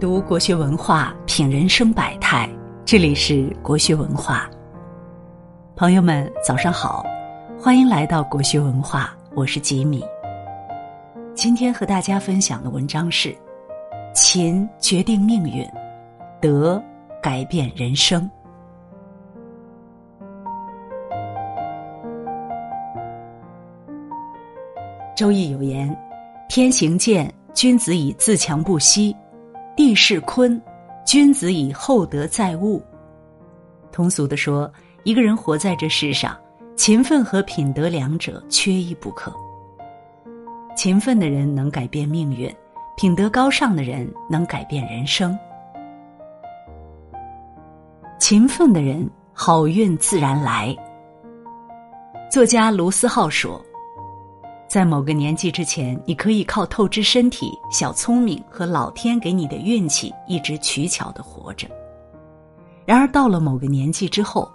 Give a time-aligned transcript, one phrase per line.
[0.00, 2.48] 读国学文化，品人生百态。
[2.84, 4.48] 这里是国学文化。
[5.74, 7.04] 朋友们，早上好，
[7.60, 10.04] 欢迎来到国学文化，我是吉米。
[11.34, 13.36] 今天和大家分享的文章是：
[14.14, 15.68] 勤决定命运，
[16.40, 16.80] 德
[17.20, 18.30] 改变人生。
[25.16, 25.92] 周易有言
[26.48, 29.12] ：“天行健，君子以自强不息；
[29.78, 30.60] 地势坤，
[31.06, 32.82] 君子以厚德载物。”
[33.92, 34.68] 通俗的说，
[35.04, 36.36] 一个人活在这世上，
[36.74, 39.32] 勤奋和品德两者缺一不可。
[40.76, 42.52] 勤奋的人能改变命运，
[42.96, 45.38] 品德高尚的人能改变人生。
[48.18, 50.76] 勤奋的人，好运自然来。
[52.28, 53.64] 作家卢思浩说。
[54.68, 61.66] 在某个年纪之前，你可以靠透支身体、小聪明和老天给你的运气，一直取巧的活着。
[62.84, 64.50] 然而到了某个年纪之后，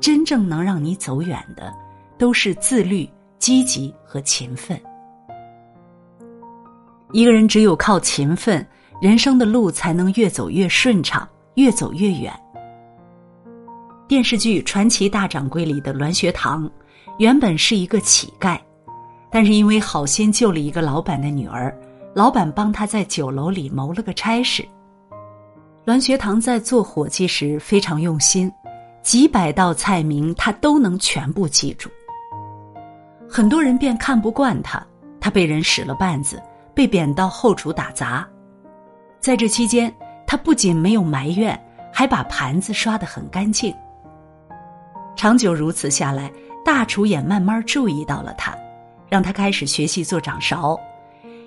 [0.00, 1.74] 真正能让你走远的，
[2.16, 3.08] 都是自律、
[3.40, 4.80] 积极和勤奋。
[7.12, 8.64] 一个人只有靠勤奋，
[9.00, 12.32] 人生的路才能越走越顺畅，越走越远。
[14.06, 16.70] 电视剧《传奇大掌柜》里的栾学堂，
[17.18, 18.56] 原本是一个乞丐。
[19.30, 21.76] 但是因为好心救了一个老板的女儿，
[22.14, 24.66] 老板帮他在酒楼里谋了个差事。
[25.84, 28.50] 栾学堂在做伙计时非常用心，
[29.02, 31.88] 几百道菜名他都能全部记住。
[33.28, 34.84] 很多人便看不惯他，
[35.20, 36.42] 他被人使了绊子，
[36.74, 38.26] 被贬到后厨打杂。
[39.20, 39.92] 在这期间，
[40.26, 41.60] 他不仅没有埋怨，
[41.92, 43.74] 还把盘子刷得很干净。
[45.16, 46.30] 长久如此下来，
[46.64, 48.56] 大厨也慢慢注意到了他。
[49.08, 50.78] 让他开始学习做掌勺，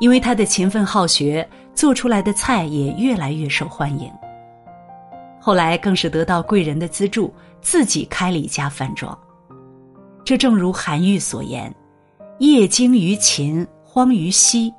[0.00, 4.10] 因为他的勤奋好学，做出来的菜也越来越受欢迎。
[5.40, 9.16] 后来更是得到贵人的资助，自己开了一家饭庄。
[10.24, 11.72] 这正如韩愈所言
[12.40, 14.72] ：“业精于勤，荒于嬉。”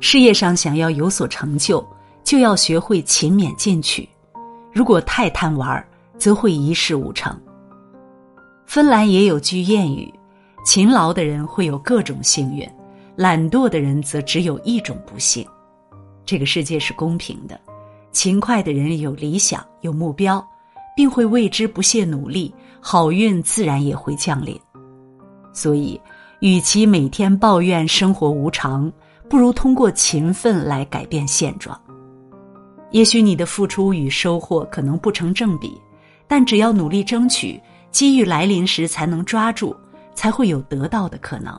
[0.00, 1.86] 事业上想要有所成就，
[2.24, 4.08] 就要学会勤勉进取。
[4.72, 5.86] 如果太贪玩，
[6.18, 7.38] 则会一事无成。
[8.66, 10.12] 芬兰也有句谚语。
[10.64, 12.66] 勤劳的人会有各种幸运，
[13.14, 15.46] 懒惰的人则只有一种不幸。
[16.24, 17.60] 这个世界是公平的，
[18.12, 20.44] 勤快的人有理想、有目标，
[20.96, 24.58] 并会为之不懈努力，好运自然也会降临。
[25.52, 26.00] 所以，
[26.40, 28.90] 与其每天抱怨生活无常，
[29.28, 31.78] 不如通过勤奋来改变现状。
[32.90, 35.78] 也许你的付出与收获可能不成正比，
[36.26, 37.60] 但只要努力争取，
[37.90, 39.76] 机遇来临时才能抓住。
[40.14, 41.58] 才会有得到的可能。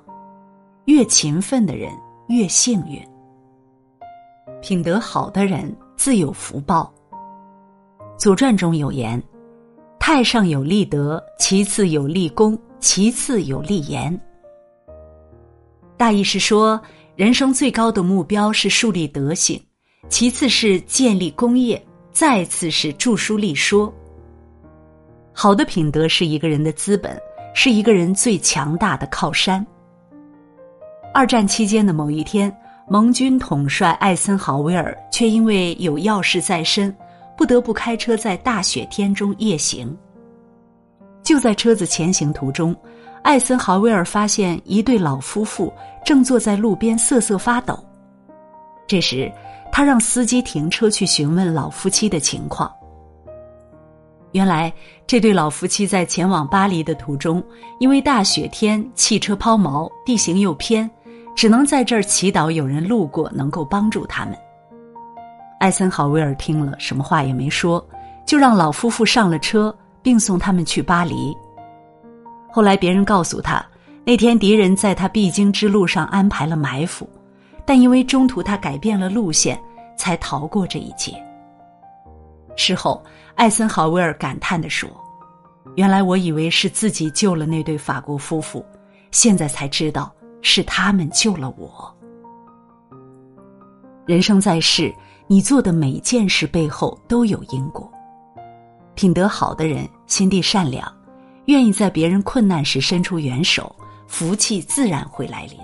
[0.86, 1.92] 越勤奋的人
[2.28, 3.02] 越幸运。
[4.62, 6.92] 品德好的人自有福报。
[8.18, 9.22] 《左传》中有言
[10.00, 14.20] ：“太上有立德，其次有立功，其次有立言。”
[15.98, 16.80] 大意是说，
[17.16, 19.62] 人生最高的目标是树立德行，
[20.08, 23.94] 其次是建立功业，再次是著书立说。
[25.34, 27.20] 好的品德是一个人的资本。
[27.58, 29.66] 是一个人最强大的靠山。
[31.14, 32.54] 二战期间的某一天，
[32.90, 36.94] 盟军统帅艾森豪威尔却因为有要事在身，
[37.38, 39.98] 不得不开车在大雪天中夜行。
[41.24, 42.76] 就在车子前行途中，
[43.24, 45.72] 艾森豪威尔发现一对老夫妇
[46.04, 47.80] 正坐在路边瑟瑟发抖。
[48.86, 49.32] 这时，
[49.72, 52.70] 他让司机停车去询问老夫妻的情况。
[54.36, 54.72] 原来
[55.08, 57.42] 这对老夫妻在前往巴黎的途中，
[57.80, 60.92] 因为大雪天汽车抛锚，地形又偏，
[61.34, 64.38] 只能在这儿祈祷有人路过能够帮助他们。
[65.58, 67.82] 艾森豪威尔听了，什么话也没说，
[68.26, 71.34] 就让老夫妇上了车，并送他们去巴黎。
[72.52, 73.66] 后来别人告诉他，
[74.04, 77.10] 那天敌人在他必经之路上安排了埋伏，
[77.66, 79.58] 但因为中途他改变了路线，
[79.98, 81.25] 才逃过这一劫。
[82.56, 83.04] 事后。
[83.36, 84.90] 艾森豪威尔感叹地说
[85.76, 88.66] ：“原来我以为是自己救了那对法国夫妇，
[89.12, 90.10] 现在才知道
[90.42, 91.94] 是他们救了我。
[94.06, 94.94] 人生在世，
[95.28, 97.92] 你做的每件事背后都有因果。
[98.94, 100.90] 品德好的人，心地善良，
[101.48, 103.76] 愿意在别人困难时伸出援手，
[104.08, 105.60] 福气自然会来临。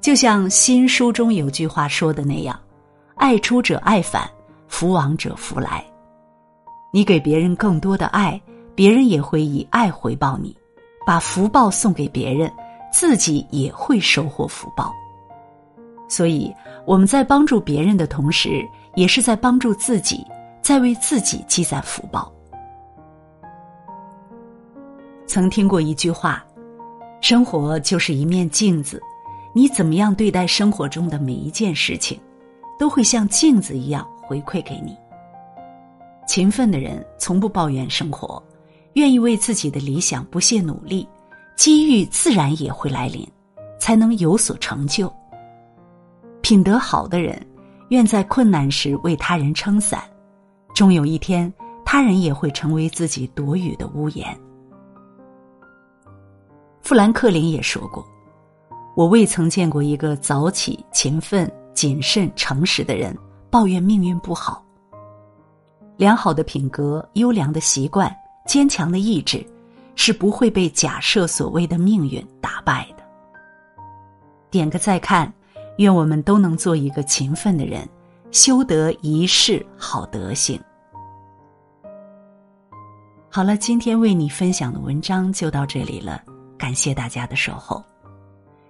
[0.00, 2.56] 就像新书中有句话说的那样
[3.18, 4.30] ：‘爱出者爱返，
[4.68, 5.84] 福往者福来。’”
[6.92, 8.40] 你给别人更多的爱，
[8.74, 10.50] 别人也会以爱回报你；
[11.04, 12.50] 把福报送给别人，
[12.90, 14.94] 自己也会收获福报。
[16.08, 16.54] 所以
[16.86, 20.24] 我们在帮助别人的同时，也是在帮助自己，
[20.62, 22.32] 在为自己积攒福报。
[25.26, 26.42] 曾听过一句话
[27.20, 29.02] ：“生活就是一面镜子，
[29.52, 32.18] 你怎么样对待生活中的每一件事情，
[32.78, 34.96] 都会像镜子一样回馈给你。”
[36.26, 38.42] 勤奋的人从不抱怨生活，
[38.94, 41.08] 愿意为自己的理想不懈努力，
[41.56, 43.26] 机遇自然也会来临，
[43.78, 45.12] 才能有所成就。
[46.42, 47.40] 品德好的人，
[47.90, 50.02] 愿在困难时为他人撑伞，
[50.74, 51.52] 终有一天，
[51.84, 54.36] 他人也会成为自己躲雨的屋檐。
[56.82, 58.04] 富兰克林也说过
[58.96, 63.16] ：“我未曾见过一个早起、勤奋、谨慎、诚实的人
[63.56, 64.62] 抱怨命运不好。
[65.96, 68.14] 良好的品格、优良的习惯、
[68.46, 69.42] 坚强的意志，
[69.94, 73.02] 是不会被假设所谓的命运打败的。”
[74.52, 75.32] 点个再看，
[75.78, 77.88] 愿我们都能做一个勤奋的人，
[78.30, 80.60] 修得一世好德行。
[83.30, 86.22] 好了，今天为你分享的文章就到这里了。
[86.58, 87.82] 感谢大家的守候。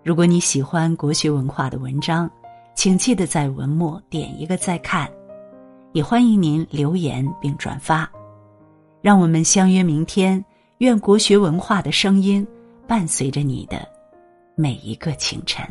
[0.04, 2.30] 如果你喜欢国学文化的文章，
[2.76, 5.10] 请记得在文末点一个再看，
[5.94, 8.08] 也欢迎您留言并转发。
[9.00, 10.44] 让我们相约明天，
[10.78, 12.46] 愿国学文化的声音
[12.86, 13.88] 伴随着你的
[14.54, 15.66] 每一个清晨。